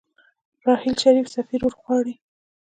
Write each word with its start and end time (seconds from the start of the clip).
راحیل 0.67 0.95
شريف 1.03 1.27
سفير 1.35 1.61
ورغواړي. 1.63 2.13